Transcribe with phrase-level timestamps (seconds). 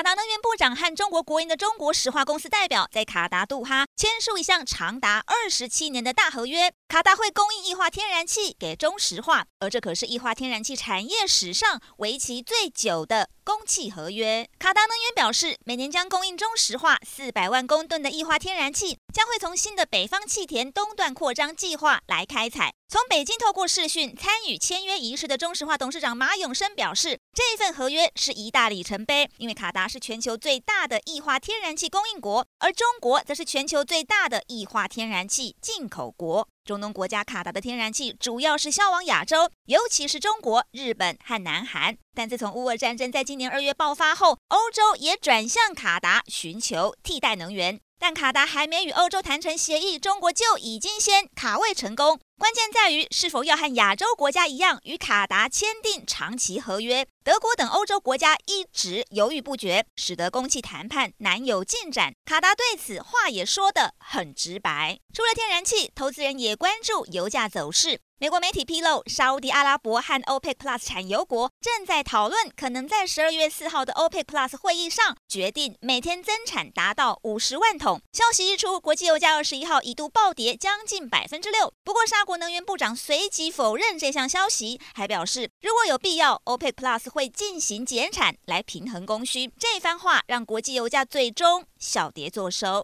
[0.00, 14.48] 卡达能源部长和中国国营的中国石化公司代表在卡达杜哈签署一项长达二十七年的大合约，卡达会供应液化天然气给中石化，而这可是液化天然气产业史上为期最久的供气合约。
[14.58, 22.72] 卡达能源表示，每年将供应中石化四百万公吨的液化天然气，将会从新的北方气田东段扩张计划来开采。
[22.88, 36.48] 从北京透过视讯参与签约仪式的中石化董事长马永生表示，这份合约是一大里程碑，因为卡达是全球最大的液化天然气供应国，而中国则是全球最大的液化天然气进口国。
[36.64, 41.96] 中东国家卡达的天然气主要是销往亚洲，尤其是中国、日本和南韩。
[42.14, 47.80] 但自从乌俄战争在今年二月爆发后，欧洲也转向卡达寻求替代能源。
[47.98, 52.18] 但卡达还没与欧洲谈成协议，中国就已经先卡位成功。
[52.40, 57.06] 关键在于是否要和亚洲国家一样与卡达签订长期合约。
[57.22, 62.14] 德国等欧洲国家一直犹豫不决，使得供气谈判难有进展。
[62.24, 64.98] 卡达对此话也说得很直白。
[65.12, 68.00] 除了天然气，投资人也关注油价走势。
[68.18, 78.00] 美国媒体披露，沙乌地阿拉伯和 OPEC Plus 产油国正在讨论，可能在十二月四号的 OPEC Plus 会议上决定每天增产达到五十万桶。
[78.12, 81.72] 消息一出，国际油价二十一号一度暴跌将近百分之六。
[81.82, 89.50] 不过，沙国能源部长随即否认这项消息，还表示如果有必要，OPEC Plus 会进行减产来平衡供需。
[89.58, 92.78] 这番话让国际油价最终小跌作收。